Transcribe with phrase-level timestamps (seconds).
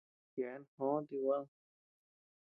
[0.39, 1.47] Yeabean jò ti guad.